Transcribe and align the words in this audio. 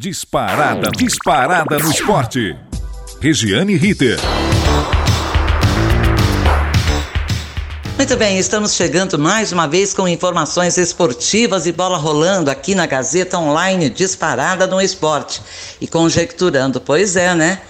Disparada, 0.00 0.92
disparada 0.96 1.76
no 1.76 1.90
esporte. 1.90 2.56
Regiane 3.20 3.74
Ritter. 3.74 4.16
Muito 7.96 8.16
bem, 8.16 8.38
estamos 8.38 8.74
chegando 8.74 9.18
mais 9.18 9.50
uma 9.50 9.66
vez 9.66 9.92
com 9.92 10.06
informações 10.06 10.78
esportivas 10.78 11.66
e 11.66 11.72
bola 11.72 11.98
rolando 11.98 12.48
aqui 12.48 12.76
na 12.76 12.86
Gazeta 12.86 13.38
Online 13.38 13.90
Disparada 13.90 14.68
no 14.68 14.80
Esporte. 14.80 15.42
E 15.80 15.88
conjecturando, 15.88 16.80
pois 16.80 17.16
é, 17.16 17.34
né? 17.34 17.60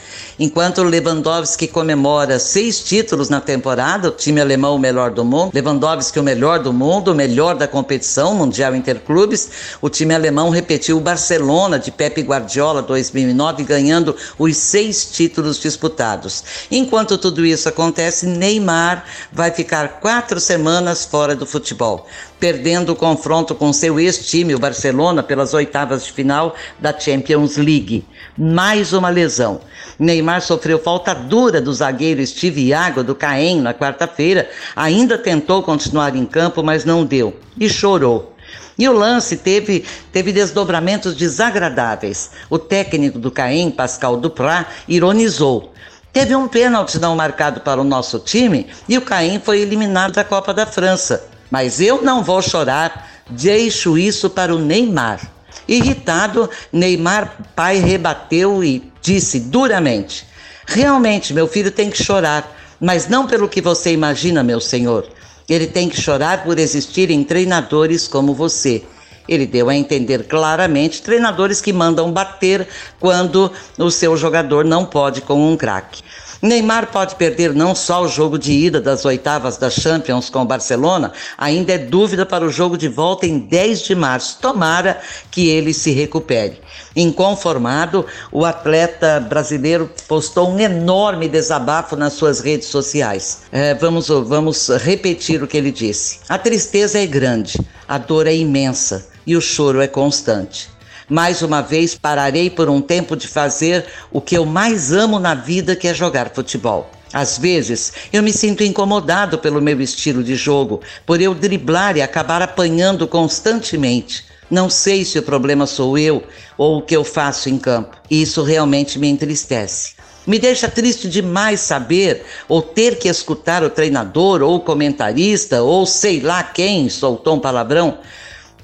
Enquanto 0.41 0.84
Lewandowski 0.84 1.66
comemora 1.66 2.39
seis 2.39 2.79
títulos 2.79 3.29
na 3.29 3.41
temporada, 3.41 4.07
o 4.07 4.12
time 4.12 4.41
alemão 4.41 4.77
o 4.77 4.79
melhor 4.79 5.11
do 5.11 5.25
mundo, 5.25 5.50
Lewandowski 5.53 6.21
o 6.21 6.22
melhor 6.22 6.61
do 6.61 6.72
mundo, 6.72 7.11
o 7.11 7.14
melhor 7.14 7.57
da 7.57 7.66
competição 7.66 8.34
mundial 8.36 8.77
interclubes, 8.77 9.50
o 9.82 9.89
time 9.89 10.14
alemão 10.14 10.48
repetiu 10.50 10.96
o 10.96 11.00
Barcelona 11.00 11.77
de 11.77 11.90
Pepe 11.90 12.22
Guardiola 12.22 12.80
2009, 12.82 13.64
ganhando 13.64 14.14
os 14.39 14.57
seis 14.57 15.11
títulos 15.11 15.58
disputados. 15.58 16.44
Enquanto 16.71 17.18
tudo 17.18 17.44
isso 17.44 17.68
acontece, 17.68 18.25
Neymar 18.25 19.05
vai 19.32 19.50
ficar 19.50 19.99
quatro 19.99 20.39
semanas 20.39 21.05
fora 21.05 21.35
do 21.35 21.46
futebol 21.46 22.07
perdendo 22.39 22.93
o 22.93 22.96
confronto 22.96 23.55
com 23.55 23.72
seu 23.72 23.99
ex-time, 23.99 24.55
o 24.55 24.58
Barcelona, 24.58 25.22
pelas 25.22 25.55
oitavas 25.55 26.05
de 26.05 26.13
final 26.13 26.55
da 26.79 26.96
Champions 26.99 27.57
League. 27.57 28.07
Mais 28.36 28.93
uma 28.93 29.08
lesão. 29.08 29.61
Neymar 29.99 30.28
sofreu 30.45 30.79
falta 30.79 31.14
dura 31.14 31.61
do 31.61 31.73
zagueiro 31.73 32.25
Steve 32.27 32.67
Iago 32.67 33.03
do 33.03 33.14
Caen 33.14 33.61
na 33.61 33.73
quarta-feira. 33.73 34.48
Ainda 34.77 35.17
tentou 35.17 35.62
continuar 35.62 36.14
em 36.14 36.27
campo, 36.27 36.62
mas 36.62 36.84
não 36.84 37.05
deu. 37.05 37.34
E 37.59 37.69
chorou. 37.69 38.34
E 38.78 38.89
o 38.89 38.92
lance 38.92 39.36
teve, 39.36 39.84
teve 40.12 40.33
desdobramentos 40.33 41.17
desagradáveis. 41.17 42.31
O 42.48 42.59
técnico 42.59 43.19
do 43.19 43.31
Caen, 43.31 43.70
Pascal 43.70 44.17
Duprat, 44.17 44.69
ironizou. 44.86 45.72
Teve 46.12 46.34
um 46.34 46.47
pênalti 46.47 46.98
não 46.98 47.17
marcado 47.17 47.61
para 47.61 47.80
o 47.80 47.84
nosso 47.84 48.19
time 48.19 48.67
e 48.89 48.97
o 48.97 49.02
Caim 49.02 49.41
foi 49.41 49.61
eliminado 49.61 50.12
da 50.12 50.24
Copa 50.24 50.55
da 50.55 50.67
França. 50.67 51.28
Mas 51.50 51.80
eu 51.80 52.02
não 52.02 52.22
vou 52.22 52.42
chorar, 52.42 53.08
deixo 53.28 53.97
isso 53.97 54.28
para 54.28 54.55
o 54.55 54.58
Neymar. 54.58 55.20
Irritado, 55.69 56.48
Neymar 56.72 57.36
pai 57.55 57.77
rebateu 57.77 58.64
e 58.64 58.91
disse 59.02 59.38
duramente: 59.38 60.27
Realmente, 60.66 61.34
meu 61.34 61.47
filho 61.47 61.70
tem 61.70 61.91
que 61.91 62.02
chorar, 62.02 62.50
mas 62.80 63.06
não 63.06 63.27
pelo 63.27 63.48
que 63.48 63.61
você 63.61 63.92
imagina, 63.92 64.42
meu 64.42 64.61
senhor. 64.61 65.06
Ele 65.48 65.66
tem 65.66 65.89
que 65.89 66.00
chorar 66.00 66.44
por 66.44 66.58
existirem 66.58 67.22
treinadores 67.24 68.08
como 68.08 68.34
você. 68.34 68.83
Ele 69.28 69.46
deu 69.46 69.69
a 69.69 69.74
entender 69.74 70.24
claramente 70.24 71.02
treinadores 71.02 71.61
que 71.61 71.72
mandam 71.72 72.11
bater 72.11 72.66
quando 72.98 73.52
o 73.77 73.91
seu 73.91 74.16
jogador 74.16 74.64
não 74.64 74.86
pode 74.86 75.20
com 75.20 75.52
um 75.52 75.56
craque. 75.56 76.02
Neymar 76.41 76.92
pode 76.92 77.17
perder 77.17 77.53
não 77.53 77.75
só 77.75 78.03
o 78.03 78.08
jogo 78.08 78.39
de 78.39 78.53
ida 78.53 78.81
das 78.81 79.05
oitavas 79.05 79.56
da 79.56 79.69
Champions 79.69 80.31
com 80.31 80.42
o 80.42 80.45
Barcelona, 80.45 81.12
ainda 81.36 81.72
é 81.72 81.78
dúvida 81.78 82.25
para 82.25 82.45
o 82.45 82.50
jogo 82.50 82.78
de 82.78 82.86
volta 82.86 83.27
em 83.27 83.39
10 83.39 83.83
de 83.83 83.95
março. 83.95 84.39
Tomara 84.41 85.00
que 85.33 85.48
ele 85.48 85.75
se 85.75 85.91
recupere. 85.91 86.61
Inconformado, 86.95 88.06
o 88.30 88.45
atleta 88.45 89.19
brasileiro 89.19 89.91
postou 90.06 90.50
um 90.50 90.61
enorme 90.61 91.28
desabafo 91.28 91.97
nas 91.97 92.12
suas 92.12 92.41
redes 92.41 92.69
sociais. 92.69 93.42
É, 93.50 93.75
vamos, 93.75 94.08
vamos 94.08 94.69
repetir 94.69 95.42
o 95.42 95.47
que 95.47 95.56
ele 95.56 95.73
disse. 95.73 96.20
A 96.28 96.39
tristeza 96.39 97.00
é 97.00 97.06
grande, 97.06 97.58
a 97.89 97.98
dor 97.98 98.28
é 98.28 98.34
imensa 98.34 99.08
e 99.27 99.36
o 99.36 99.41
choro 99.41 99.80
é 99.80 99.89
constante. 99.89 100.77
Mais 101.09 101.41
uma 101.41 101.62
vez 101.62 101.95
pararei 101.95 102.51
por 102.51 102.69
um 102.69 102.83
tempo 102.83 103.17
de 103.17 103.27
fazer 103.27 103.87
o 104.12 104.20
que 104.20 104.37
eu 104.37 104.45
mais 104.45 104.92
amo 104.92 105.19
na 105.19 105.34
vida, 105.34 105.75
que 105.75 105.89
é 105.89 105.95
jogar 105.95 106.31
futebol. 106.34 106.91
Às 107.12 107.39
vezes, 107.39 107.95
eu 108.12 108.23
me 108.23 108.31
sinto 108.31 108.62
incomodado 108.62 109.39
pelo 109.39 109.62
meu 109.62 109.81
estilo 109.81 110.23
de 110.23 110.36
jogo, 110.36 110.83
por 111.07 111.18
eu 111.18 111.35
driblar 111.35 111.97
e 111.97 112.02
acabar 112.02 112.42
apanhando 112.42 113.08
constantemente. 113.08 114.27
Não 114.51 114.68
sei 114.68 115.02
se 115.02 115.18
o 115.18 115.23
problema 115.23 115.67
sou 115.67 115.97
eu 115.97 116.23
ou 116.58 116.79
o 116.79 116.83
que 116.83 116.95
eu 116.95 117.05
faço 117.05 117.48
em 117.48 117.58
campo. 117.58 117.97
E 118.11 118.20
isso 118.20 118.42
realmente 118.42 118.98
me 118.98 119.08
entristece. 119.08 119.92
Me 120.27 120.39
deixa 120.39 120.68
triste 120.68 121.08
demais 121.08 121.61
saber 121.61 122.23
ou 122.47 122.61
ter 122.61 122.98
que 122.98 123.08
escutar 123.08 123.64
o 123.64 123.70
treinador 123.70 124.42
ou 124.42 124.57
o 124.57 124.61
comentarista 124.61 125.63
ou 125.63 125.86
sei 125.86 126.20
lá 126.20 126.42
quem 126.42 126.91
soltou 126.91 127.36
um 127.36 127.41
palavrão 127.41 127.98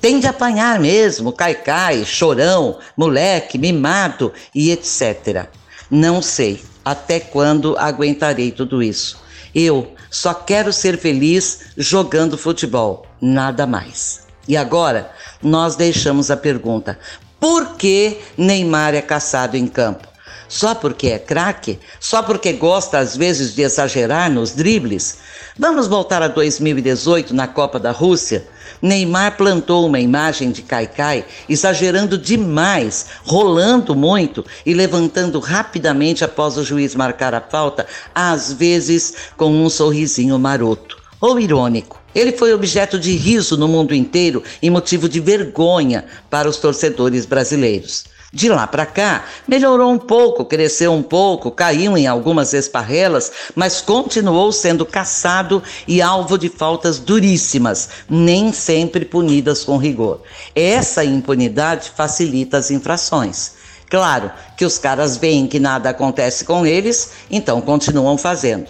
tem 0.04 0.20
de 0.20 0.26
apanhar 0.26 0.78
mesmo, 0.78 1.32
caicai, 1.32 2.04
chorão, 2.04 2.78
moleque, 2.94 3.56
mimado 3.56 4.34
e 4.54 4.70
etc. 4.70 5.46
Não 5.90 6.20
sei 6.20 6.62
até 6.84 7.18
quando 7.18 7.74
aguentarei 7.78 8.50
tudo 8.50 8.82
isso. 8.82 9.16
Eu 9.54 9.94
só 10.10 10.34
quero 10.34 10.74
ser 10.74 10.98
feliz 10.98 11.68
jogando 11.74 12.36
futebol, 12.36 13.06
nada 13.18 13.66
mais. 13.66 14.26
E 14.46 14.58
agora 14.58 15.10
nós 15.42 15.74
deixamos 15.74 16.30
a 16.30 16.36
pergunta: 16.36 16.98
por 17.40 17.74
que 17.76 18.18
Neymar 18.36 18.94
é 18.94 19.00
caçado 19.00 19.56
em 19.56 19.66
campo? 19.66 20.06
Só 20.48 20.74
porque 20.74 21.08
é 21.08 21.18
craque? 21.18 21.78
Só 21.98 22.22
porque 22.22 22.52
gosta 22.52 22.98
às 22.98 23.16
vezes 23.16 23.54
de 23.54 23.62
exagerar 23.62 24.30
nos 24.30 24.52
dribles? 24.52 25.18
Vamos 25.58 25.86
voltar 25.86 26.22
a 26.22 26.28
2018 26.28 27.34
na 27.34 27.46
Copa 27.46 27.78
da 27.78 27.90
Rússia? 27.90 28.46
Neymar 28.82 29.36
plantou 29.36 29.86
uma 29.86 30.00
imagem 30.00 30.50
de 30.50 30.62
Caicai, 30.62 31.24
exagerando 31.48 32.18
demais, 32.18 33.06
rolando 33.24 33.94
muito 33.94 34.44
e 34.66 34.74
levantando 34.74 35.38
rapidamente 35.38 36.24
após 36.24 36.56
o 36.56 36.64
juiz 36.64 36.94
marcar 36.94 37.34
a 37.34 37.40
falta, 37.40 37.86
às 38.14 38.52
vezes 38.52 39.14
com 39.36 39.50
um 39.50 39.70
sorrisinho 39.70 40.38
maroto 40.38 41.02
ou 41.20 41.40
irônico. 41.40 42.02
Ele 42.14 42.32
foi 42.32 42.52
objeto 42.52 42.98
de 42.98 43.16
riso 43.16 43.56
no 43.56 43.66
mundo 43.66 43.94
inteiro 43.94 44.42
e 44.62 44.68
motivo 44.68 45.08
de 45.08 45.20
vergonha 45.20 46.04
para 46.28 46.48
os 46.48 46.58
torcedores 46.58 47.26
brasileiros. 47.26 48.04
De 48.34 48.48
lá 48.48 48.66
para 48.66 48.84
cá, 48.84 49.26
melhorou 49.46 49.92
um 49.92 49.98
pouco, 49.98 50.44
cresceu 50.44 50.92
um 50.92 51.04
pouco, 51.04 51.52
caiu 51.52 51.96
em 51.96 52.08
algumas 52.08 52.52
esparrelas, 52.52 53.30
mas 53.54 53.80
continuou 53.80 54.50
sendo 54.50 54.84
caçado 54.84 55.62
e 55.86 56.02
alvo 56.02 56.36
de 56.36 56.48
faltas 56.48 56.98
duríssimas, 56.98 57.88
nem 58.10 58.52
sempre 58.52 59.04
punidas 59.04 59.62
com 59.62 59.76
rigor. 59.76 60.20
Essa 60.52 61.04
impunidade 61.04 61.92
facilita 61.96 62.58
as 62.58 62.72
infrações. 62.72 63.52
Claro 63.88 64.32
que 64.56 64.64
os 64.64 64.78
caras 64.78 65.16
veem 65.16 65.46
que 65.46 65.60
nada 65.60 65.90
acontece 65.90 66.44
com 66.44 66.66
eles, 66.66 67.12
então 67.30 67.60
continuam 67.60 68.18
fazendo. 68.18 68.66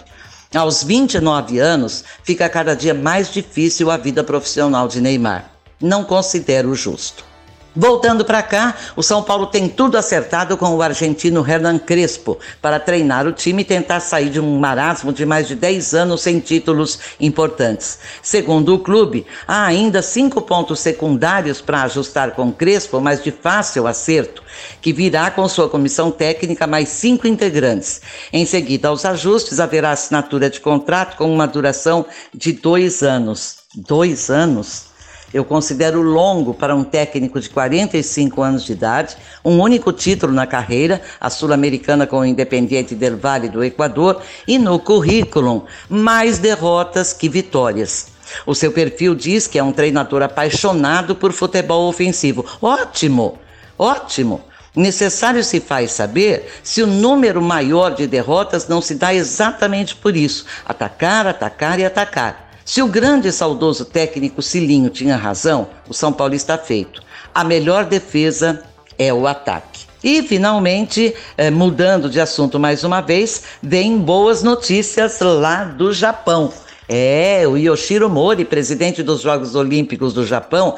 Aos 0.53 0.83
29 0.83 1.57
anos, 1.57 2.03
fica 2.23 2.47
cada 2.47 2.75
dia 2.75 2.93
mais 2.93 3.33
difícil 3.33 3.89
a 3.89 3.97
vida 3.97 4.23
profissional 4.23 4.87
de 4.87 5.01
Neymar. 5.01 5.49
Não 5.81 6.03
considero 6.03 6.75
justo. 6.75 7.25
Voltando 7.75 8.23
para 8.23 8.41
cá, 8.41 8.73
o 8.95 9.03
São 9.03 9.21
Paulo 9.21 9.47
tem 9.47 9.67
tudo 9.67 9.97
acertado 9.97 10.55
com 10.55 10.73
o 10.73 10.81
argentino 10.81 11.45
Hernan 11.45 11.77
Crespo 11.77 12.39
para 12.61 12.79
treinar 12.79 13.27
o 13.27 13.33
time 13.33 13.63
e 13.63 13.65
tentar 13.65 13.99
sair 13.99 14.29
de 14.29 14.39
um 14.39 14.57
marasmo 14.57 15.11
de 15.11 15.25
mais 15.25 15.45
de 15.45 15.55
10 15.55 15.93
anos 15.93 16.21
sem 16.21 16.39
títulos 16.39 16.99
importantes. 17.19 17.99
Segundo 18.21 18.73
o 18.73 18.79
clube, 18.79 19.25
há 19.45 19.65
ainda 19.65 20.01
cinco 20.01 20.41
pontos 20.41 20.79
secundários 20.79 21.59
para 21.59 21.83
ajustar 21.83 22.31
com 22.31 22.49
Crespo, 22.49 23.01
mas 23.01 23.21
de 23.21 23.31
fácil 23.31 23.87
acerto, 23.87 24.41
que 24.81 24.93
virá 24.93 25.29
com 25.29 25.45
sua 25.49 25.67
comissão 25.67 26.09
técnica 26.09 26.65
mais 26.65 26.87
cinco 26.87 27.27
integrantes. 27.27 28.01
Em 28.31 28.45
seguida 28.45 28.87
aos 28.87 29.03
ajustes, 29.03 29.59
haverá 29.59 29.91
assinatura 29.91 30.49
de 30.49 30.61
contrato 30.61 31.17
com 31.17 31.29
uma 31.29 31.45
duração 31.45 32.05
de 32.33 32.53
dois 32.53 33.03
anos. 33.03 33.57
Dois 33.75 34.29
anos? 34.29 34.94
Eu 35.35 35.43
considero 35.43 36.01
longo 36.01 36.53
para 36.53 36.73
um 36.73 36.81
técnico 36.81 37.41
de 37.41 37.49
45 37.49 38.41
anos 38.41 38.63
de 38.63 38.71
idade, 38.71 39.17
um 39.43 39.59
único 39.59 39.91
título 39.91 40.31
na 40.31 40.47
carreira, 40.47 41.01
a 41.19 41.29
Sul-Americana 41.29 42.07
com 42.07 42.19
o 42.19 42.25
Independiente 42.25 42.95
del 42.95 43.17
Valle 43.17 43.49
do 43.49 43.61
Equador, 43.61 44.21
e 44.47 44.57
no 44.57 44.79
currículo, 44.79 45.65
mais 45.89 46.39
derrotas 46.39 47.11
que 47.11 47.27
vitórias. 47.27 48.07
O 48.45 48.55
seu 48.55 48.71
perfil 48.71 49.13
diz 49.13 49.45
que 49.45 49.59
é 49.59 49.63
um 49.63 49.73
treinador 49.73 50.21
apaixonado 50.21 51.17
por 51.17 51.33
futebol 51.33 51.89
ofensivo. 51.89 52.45
Ótimo! 52.61 53.37
Ótimo! 53.77 54.41
Necessário 54.73 55.43
se 55.43 55.59
faz 55.59 55.91
saber 55.91 56.49
se 56.63 56.81
o 56.81 56.87
número 56.87 57.41
maior 57.41 57.93
de 57.93 58.07
derrotas 58.07 58.69
não 58.69 58.81
se 58.81 58.95
dá 58.95 59.13
exatamente 59.13 59.97
por 59.97 60.15
isso: 60.15 60.45
atacar, 60.65 61.27
atacar 61.27 61.77
e 61.77 61.83
atacar. 61.85 62.44
Se 62.65 62.81
o 62.81 62.87
grande 62.87 63.27
e 63.27 63.31
saudoso 63.31 63.85
técnico 63.85 64.41
Cilinho 64.41 64.89
tinha 64.89 65.15
razão, 65.15 65.67
o 65.87 65.93
São 65.93 66.11
Paulo 66.11 66.33
está 66.33 66.57
feito. 66.57 66.99
A 67.31 67.43
melhor 67.43 67.85
defesa 67.85 68.63
é 68.97 69.13
o 69.13 69.27
ataque. 69.27 69.85
E, 70.03 70.23
finalmente, 70.23 71.13
eh, 71.37 71.51
mudando 71.51 72.09
de 72.09 72.19
assunto 72.19 72.59
mais 72.59 72.83
uma 72.83 73.01
vez, 73.01 73.43
vem 73.61 73.99
boas 73.99 74.41
notícias 74.41 75.19
lá 75.19 75.63
do 75.63 75.93
Japão. 75.93 76.51
É, 76.89 77.43
o 77.47 77.55
Yoshiro 77.55 78.09
Mori, 78.09 78.43
presidente 78.43 79.03
dos 79.03 79.21
Jogos 79.21 79.53
Olímpicos 79.53 80.11
do 80.11 80.25
Japão, 80.25 80.75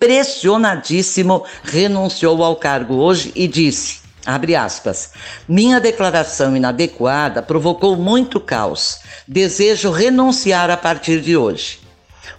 pressionadíssimo, 0.00 1.44
renunciou 1.62 2.42
ao 2.42 2.56
cargo 2.56 2.94
hoje 2.94 3.30
e 3.34 3.46
disse: 3.46 4.05
Abre 4.26 4.56
aspas. 4.56 5.12
Minha 5.48 5.78
declaração 5.78 6.56
inadequada 6.56 7.40
provocou 7.40 7.96
muito 7.96 8.40
caos. 8.40 8.98
Desejo 9.26 9.92
renunciar 9.92 10.68
a 10.68 10.76
partir 10.76 11.20
de 11.20 11.36
hoje. 11.36 11.78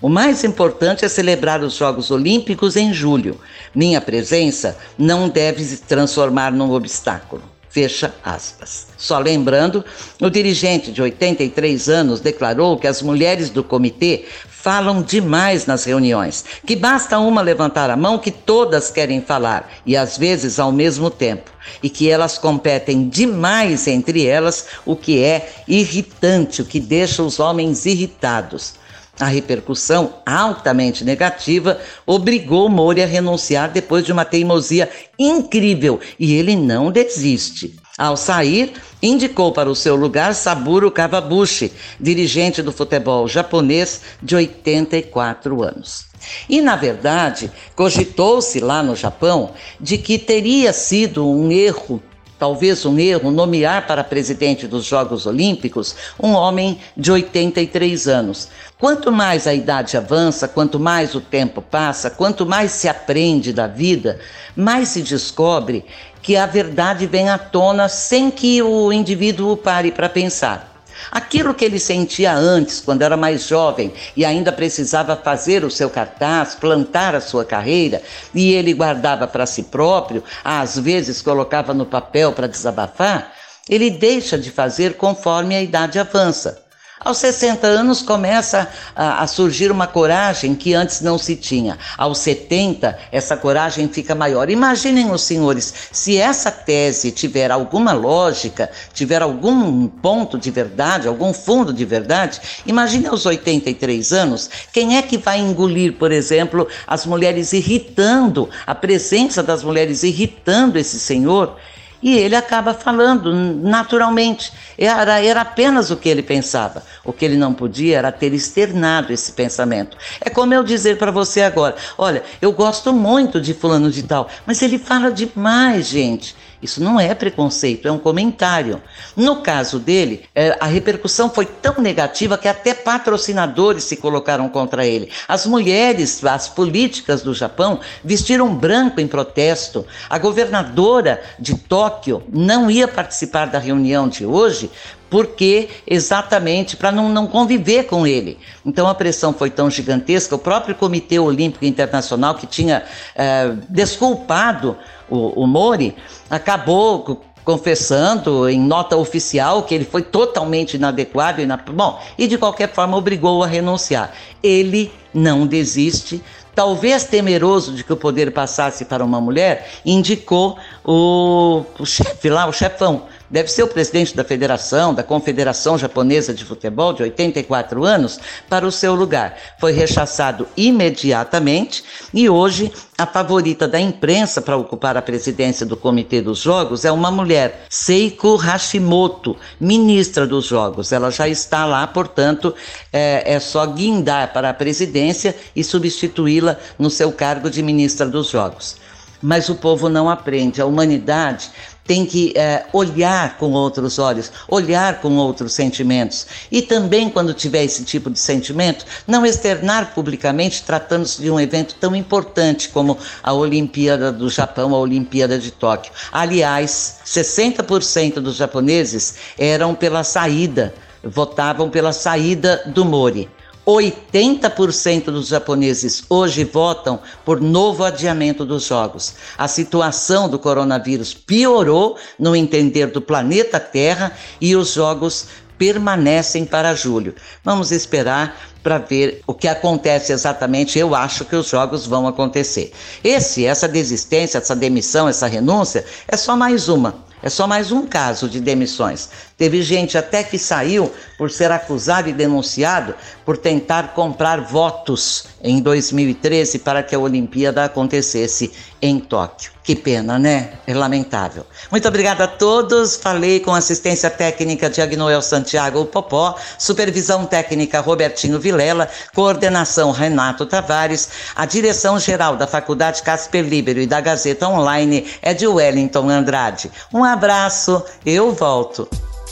O 0.01 0.09
mais 0.09 0.43
importante 0.43 1.05
é 1.05 1.07
celebrar 1.07 1.63
os 1.63 1.75
Jogos 1.75 2.11
Olímpicos 2.11 2.75
em 2.75 2.93
julho. 2.93 3.39
Minha 3.73 4.01
presença 4.01 4.77
não 4.97 5.29
deve 5.29 5.63
se 5.63 5.77
transformar 5.77 6.51
num 6.51 6.71
obstáculo. 6.73 7.41
Fecha 7.69 8.13
aspas. 8.23 8.87
Só 8.97 9.19
lembrando, 9.19 9.85
o 10.21 10.29
dirigente 10.29 10.91
de 10.91 11.01
83 11.01 11.89
anos 11.89 12.19
declarou 12.19 12.77
que 12.77 12.87
as 12.87 13.01
mulheres 13.01 13.49
do 13.49 13.63
comitê 13.63 14.25
falam 14.67 15.01
demais 15.01 15.65
nas 15.65 15.85
reuniões, 15.85 16.43
que 16.65 16.75
basta 16.75 17.17
uma 17.19 17.41
levantar 17.41 17.89
a 17.89 17.95
mão 17.95 18.19
que 18.19 18.29
todas 18.29 18.91
querem 18.91 19.21
falar 19.21 19.71
e 19.85 19.95
às 19.95 20.17
vezes 20.17 20.59
ao 20.59 20.73
mesmo 20.73 21.09
tempo, 21.09 21.49
e 21.81 21.89
que 21.89 22.09
elas 22.09 22.37
competem 22.37 23.07
demais 23.07 23.87
entre 23.87 24.25
elas, 24.25 24.65
o 24.85 24.93
que 24.93 25.23
é 25.23 25.63
irritante, 25.69 26.61
o 26.61 26.65
que 26.65 26.81
deixa 26.81 27.23
os 27.23 27.39
homens 27.39 27.85
irritados. 27.85 28.73
A 29.17 29.27
repercussão 29.27 30.15
altamente 30.25 31.05
negativa 31.05 31.79
obrigou 32.05 32.67
Mori 32.67 33.01
a 33.01 33.05
renunciar 33.05 33.71
depois 33.71 34.05
de 34.05 34.11
uma 34.11 34.25
teimosia 34.25 34.89
incrível 35.17 35.97
e 36.19 36.33
ele 36.33 36.57
não 36.57 36.91
desiste. 36.91 37.73
Ao 37.97 38.15
sair, 38.15 38.73
indicou 39.01 39.51
para 39.51 39.67
o 39.67 39.75
seu 39.75 39.95
lugar 39.95 40.35
Saburo 40.35 40.91
Kawabushi, 40.91 41.73
dirigente 41.99 42.61
do 42.61 42.71
futebol 42.71 43.27
japonês 43.27 44.01
de 44.21 44.35
84 44.35 45.63
anos. 45.63 46.05
E, 46.47 46.61
na 46.61 46.75
verdade, 46.75 47.51
cogitou-se 47.75 48.59
lá 48.59 48.83
no 48.83 48.95
Japão 48.95 49.53
de 49.79 49.97
que 49.97 50.19
teria 50.19 50.73
sido 50.73 51.27
um 51.27 51.51
erro 51.51 52.01
talvez 52.37 52.85
um 52.85 52.97
erro, 52.99 53.31
nomear 53.31 53.87
para 53.87 54.03
presidente 54.03 54.67
dos 54.67 54.85
Jogos 54.85 55.25
Olímpicos 55.25 55.95
um 56.21 56.33
homem 56.33 56.79
de 56.95 57.11
83 57.11 58.07
anos. 58.07 58.49
Quanto 58.79 59.11
mais 59.11 59.47
a 59.47 59.53
idade 59.53 59.97
avança, 59.97 60.47
quanto 60.47 60.79
mais 60.79 61.15
o 61.15 61.21
tempo 61.21 61.61
passa, 61.61 62.09
quanto 62.09 62.45
mais 62.45 62.71
se 62.71 62.87
aprende 62.87 63.51
da 63.51 63.67
vida, 63.67 64.19
mais 64.55 64.89
se 64.89 65.01
descobre 65.01 65.83
que 66.21 66.35
a 66.35 66.45
verdade 66.45 67.07
vem 67.07 67.29
à 67.29 67.37
tona 67.37 67.87
sem 67.89 68.29
que 68.29 68.61
o 68.61 68.91
indivíduo 68.91 69.57
pare 69.57 69.91
para 69.91 70.09
pensar. 70.09 70.76
Aquilo 71.11 71.53
que 71.53 71.65
ele 71.65 71.79
sentia 71.79 72.33
antes, 72.33 72.81
quando 72.81 73.01
era 73.01 73.15
mais 73.17 73.47
jovem 73.47 73.93
e 74.15 74.25
ainda 74.25 74.51
precisava 74.51 75.15
fazer 75.15 75.63
o 75.63 75.71
seu 75.71 75.89
cartaz, 75.89 76.55
plantar 76.55 77.15
a 77.15 77.21
sua 77.21 77.45
carreira, 77.45 78.01
e 78.33 78.51
ele 78.53 78.73
guardava 78.73 79.27
para 79.27 79.45
si 79.45 79.63
próprio, 79.63 80.23
às 80.43 80.77
vezes 80.77 81.21
colocava 81.21 81.73
no 81.73 81.85
papel 81.85 82.33
para 82.33 82.47
desabafar, 82.47 83.33
ele 83.69 83.89
deixa 83.89 84.37
de 84.37 84.51
fazer 84.51 84.95
conforme 84.95 85.55
a 85.55 85.61
idade 85.61 85.99
avança. 85.99 86.66
Aos 86.99 87.19
60 87.19 87.67
anos 87.67 88.01
começa 88.01 88.67
a, 88.95 89.21
a, 89.21 89.27
surgir 89.27 89.71
uma 89.71 89.85
coragem 89.85 90.55
que 90.55 90.73
antes 90.73 90.99
não 90.99 91.15
se 91.17 91.35
tinha. 91.35 91.77
Aos 91.95 92.17
70, 92.17 92.97
essa 93.11 93.37
coragem 93.37 93.87
fica 93.87 94.15
maior. 94.15 94.49
Imaginem 94.49 95.11
os 95.11 95.21
senhores, 95.21 95.71
se 95.91 96.17
essa 96.17 96.49
tese 96.49 97.11
tiver 97.11 97.51
alguma 97.51 97.93
lógica, 97.93 98.71
tiver 98.95 99.21
algum 99.21 99.87
ponto 99.87 100.39
de 100.39 100.49
verdade, 100.49 101.07
algum 101.07 101.31
fundo 101.33 101.71
de 101.71 101.85
verdade, 101.85 102.41
imagine 102.65 103.05
aos 103.05 103.27
83 103.27 104.11
anos, 104.11 104.49
quem 104.73 104.97
é 104.97 105.01
que 105.03 105.19
vai 105.19 105.39
engolir, 105.39 105.93
por 105.93 106.11
exemplo, 106.11 106.67
as 106.87 107.05
mulheres 107.05 107.53
irritando, 107.53 108.49
a 108.65 108.73
presença 108.73 109.43
das 109.43 109.63
mulheres 109.63 110.01
irritando 110.01 110.79
esse 110.79 110.99
senhor? 110.99 111.57
E 112.01 112.17
ele 112.17 112.35
acaba 112.35 112.73
falando 112.73 113.33
naturalmente. 113.33 114.51
Era, 114.77 115.23
era 115.23 115.41
apenas 115.41 115.89
o 115.89 115.97
que 115.97 116.09
ele 116.09 116.21
pensava. 116.21 116.83
O 117.03 117.11
que 117.11 117.25
ele 117.25 117.37
não 117.37 117.53
podia 117.53 117.97
era 117.97 118.11
ter 118.11 118.33
externado 118.33 119.11
esse 119.11 119.31
pensamento. 119.31 119.97
É 120.21 120.29
como 120.29 120.53
eu 120.53 120.63
dizer 120.63 120.97
para 120.97 121.11
você 121.11 121.41
agora: 121.41 121.75
olha, 121.97 122.23
eu 122.41 122.51
gosto 122.51 122.93
muito 122.93 123.41
de 123.41 123.53
Fulano 123.53 123.89
de 123.89 124.03
Tal, 124.03 124.29
mas 124.45 124.61
ele 124.61 124.77
fala 124.77 125.11
demais, 125.11 125.87
gente. 125.87 126.35
Isso 126.61 126.83
não 126.83 126.99
é 126.99 127.13
preconceito, 127.13 127.87
é 127.87 127.91
um 127.91 127.99
comentário. 127.99 128.81
No 129.15 129.41
caso 129.41 129.77
dele, 129.77 130.23
é, 130.33 130.57
a 130.59 130.65
repercussão 130.65 131.29
foi 131.29 131.45
tão 131.45 131.75
negativa 131.79 132.37
que 132.37 132.47
até 132.47 132.73
patrocinadores 132.73 133.83
se 133.83 133.97
colocaram 133.97 134.49
contra 134.49 134.85
ele. 134.85 135.11
As 135.27 135.45
mulheres, 135.45 136.23
as 136.25 136.47
políticas 136.47 137.21
do 137.21 137.33
Japão 137.33 137.79
vestiram 138.03 138.55
branco 138.55 138.99
em 138.99 139.07
protesto. 139.07 139.85
A 140.09 140.17
governadora 140.17 141.21
de 141.37 141.55
Tóquio 141.55 142.23
não 142.33 142.71
ia 142.71 142.87
participar 142.87 143.45
da 143.45 143.59
reunião 143.59 144.09
de 144.09 144.25
hoje 144.25 144.71
porque 145.09 145.69
exatamente 145.85 146.75
para 146.75 146.91
não, 146.91 147.09
não 147.09 147.27
conviver 147.27 147.83
com 147.83 148.05
ele. 148.05 148.37
Então 148.65 148.87
a 148.87 148.95
pressão 148.95 149.33
foi 149.33 149.49
tão 149.49 149.69
gigantesca, 149.69 150.35
o 150.35 150.39
próprio 150.39 150.75
Comitê 150.75 151.19
Olímpico 151.19 151.65
Internacional, 151.65 152.35
que 152.35 152.45
tinha 152.45 152.83
é, 153.15 153.53
desculpado 153.69 154.77
o, 155.09 155.43
o 155.43 155.47
Mori, 155.47 155.95
acabou 156.29 157.23
confessando 157.47 158.49
em 158.49 158.59
nota 158.59 158.97
oficial 158.97 159.63
que 159.63 159.73
ele 159.73 159.85
foi 159.85 160.01
totalmente 160.01 160.73
inadequado. 160.73 161.41
Ina... 161.41 161.55
Bom, 161.55 161.97
e 162.17 162.27
de 162.27 162.37
qualquer 162.37 162.73
forma 162.73 162.97
obrigou 162.97 163.41
a 163.41 163.47
renunciar. 163.47 164.11
Ele 164.43 164.91
não 165.13 165.47
desiste. 165.47 166.21
Talvez 166.53 167.05
temeroso 167.05 167.73
de 167.73 167.85
que 167.85 167.93
o 167.93 167.95
poder 167.95 168.33
passasse 168.33 168.83
para 168.83 169.05
uma 169.05 169.21
mulher, 169.21 169.69
indicou 169.85 170.57
o, 170.83 171.63
o 171.79 171.85
chefe 171.85 172.29
lá, 172.29 172.47
o 172.47 172.51
chefão, 172.51 173.03
deve 173.29 173.49
ser 173.49 173.63
o 173.63 173.67
presidente 173.67 174.15
da 174.15 174.23
federação, 174.23 174.93
da 174.93 175.03
Confederação 175.03 175.77
Japonesa 175.77 176.33
de 176.33 176.45
Futebol, 176.45 176.93
de 176.93 177.03
84 177.03 177.83
anos, 177.83 178.19
para 178.49 178.65
o 178.65 178.71
seu 178.71 178.95
lugar. 178.95 179.37
Foi 179.59 179.71
rechaçado 179.71 180.47
imediatamente 180.55 181.83
e 182.13 182.29
hoje 182.29 182.71
a 182.97 183.05
favorita 183.05 183.67
da 183.67 183.79
imprensa 183.79 184.41
para 184.41 184.57
ocupar 184.57 184.97
a 184.97 185.01
presidência 185.01 185.65
do 185.65 185.77
Comitê 185.77 186.21
dos 186.21 186.39
Jogos 186.39 186.83
é 186.83 186.91
uma 186.91 187.11
mulher, 187.11 187.65
Seiko 187.69 188.35
Hashimoto, 188.35 189.37
ministra 189.59 190.25
dos 190.25 190.45
Jogos. 190.45 190.91
Ela 190.91 191.11
já 191.11 191.27
está 191.27 191.65
lá, 191.65 191.85
portanto, 191.85 192.55
é, 192.91 193.35
é 193.35 193.39
só 193.39 193.65
guindar 193.67 194.33
para 194.33 194.49
a 194.49 194.53
presidência 194.53 195.35
e 195.55 195.63
substituí-la 195.63 196.57
no 196.79 196.89
seu 196.89 197.11
cargo 197.11 197.49
de 197.49 197.61
ministra 197.61 198.07
dos 198.07 198.29
Jogos 198.29 198.77
mas 199.21 199.49
o 199.49 199.55
povo 199.55 199.89
não 199.89 200.09
aprende. 200.09 200.61
A 200.61 200.65
humanidade 200.65 201.49
tem 201.87 202.05
que 202.05 202.33
é, 202.35 202.65
olhar 202.73 203.37
com 203.37 203.51
outros 203.51 203.97
olhos, 203.97 204.31
olhar 204.47 204.99
com 204.99 205.15
outros 205.15 205.53
sentimentos. 205.53 206.27
E 206.51 206.61
também, 206.61 207.09
quando 207.09 207.33
tiver 207.33 207.63
esse 207.63 207.85
tipo 207.85 208.09
de 208.09 208.19
sentimento, 208.19 208.85
não 209.07 209.25
externar 209.25 209.93
publicamente, 209.95 210.63
tratando-se 210.63 211.21
de 211.21 211.31
um 211.31 211.39
evento 211.39 211.75
tão 211.79 211.95
importante 211.95 212.69
como 212.69 212.97
a 213.23 213.33
Olimpíada 213.33 214.11
do 214.11 214.29
Japão, 214.29 214.75
a 214.75 214.79
Olimpíada 214.79 215.39
de 215.39 215.49
Tóquio. 215.49 215.93
Aliás, 216.11 216.99
60% 217.05 218.15
dos 218.15 218.35
japoneses 218.35 219.15
eram 219.37 219.73
pela 219.73 220.03
saída, 220.03 220.73
votavam 221.03 221.69
pela 221.69 221.93
saída 221.93 222.61
do 222.67 222.83
Mori. 222.83 223.29
80% 223.67 225.05
dos 225.05 225.27
japoneses 225.27 226.03
hoje 226.09 226.45
votam 226.45 227.01
por 227.25 227.41
novo 227.41 227.83
adiamento 227.83 228.45
dos 228.45 228.63
jogos. 228.63 229.15
A 229.37 229.45
situação 229.45 230.29
do 230.29 230.39
coronavírus 230.39 231.13
piorou 231.13 231.97
no 232.17 232.33
entender 232.33 232.87
do 232.87 233.01
planeta 233.01 233.59
Terra 233.59 234.13
e 234.39 234.55
os 234.55 234.71
jogos 234.73 235.27
permanecem 235.57 236.45
para 236.45 236.73
julho. 236.73 237.13
Vamos 237.43 237.71
esperar 237.73 238.39
para 238.63 238.77
ver 238.77 239.21
o 239.27 239.33
que 239.33 239.49
acontece 239.49 240.13
exatamente. 240.13 240.79
Eu 240.79 240.95
acho 240.95 241.25
que 241.25 241.35
os 241.35 241.49
jogos 241.49 241.85
vão 241.85 242.07
acontecer. 242.07 242.71
Esse, 243.03 243.45
essa 243.45 243.67
desistência, 243.67 244.37
essa 244.37 244.55
demissão, 244.55 245.09
essa 245.09 245.27
renúncia 245.27 245.83
é 246.07 246.15
só 246.15 246.37
mais 246.37 246.69
uma 246.69 247.06
é 247.21 247.29
só 247.29 247.47
mais 247.47 247.71
um 247.71 247.87
caso 247.87 248.29
de 248.29 248.39
demissões. 248.39 249.09
Teve 249.35 249.61
gente 249.63 249.97
até 249.97 250.23
que 250.23 250.37
saiu 250.37 250.91
por 251.17 251.31
ser 251.31 251.51
acusado 251.51 252.07
e 252.09 252.13
denunciado 252.13 252.93
por 253.25 253.37
tentar 253.37 253.93
comprar 253.93 254.41
votos 254.41 255.25
em 255.41 255.59
2013 255.59 256.59
para 256.59 256.83
que 256.83 256.93
a 256.93 256.99
Olimpíada 256.99 257.63
acontecesse 257.63 258.51
em 258.81 258.99
Tóquio. 258.99 259.56
Que 259.67 259.75
pena, 259.75 260.17
né? 260.17 260.51
É 260.65 260.73
lamentável. 260.73 261.45
Muito 261.69 261.85
obrigada 261.89 262.23
a 262.23 262.27
todos. 262.27 262.95
Falei 262.95 263.41
com 263.41 263.53
assistência 263.53 264.09
técnica 264.09 264.69
de 264.69 264.81
Agnoel 264.81 265.21
Santiago 265.21 265.83
Popó, 265.83 266.37
supervisão 266.57 267.25
técnica 267.25 267.81
Robertinho 267.81 268.39
Vilela, 268.39 268.89
coordenação 269.13 269.91
Renato 269.91 270.45
Tavares, 270.45 271.09
a 271.35 271.45
direção 271.45 271.99
geral 271.99 272.37
da 272.37 272.47
Faculdade 272.47 273.03
Casper 273.03 273.43
Libero 273.43 273.81
e 273.81 273.85
da 273.85 273.99
Gazeta 273.99 274.47
Online 274.47 275.05
é 275.21 275.33
de 275.33 275.45
Wellington 275.45 276.09
Andrade. 276.09 276.71
Um 276.93 277.03
abraço, 277.03 277.83
eu 278.05 278.31
volto. 278.31 278.87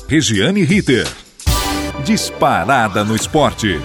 Regiane 0.06 0.65
Ritter. 0.65 1.08
Disparada 2.04 3.06
no 3.06 3.15
esporte. 3.15 3.80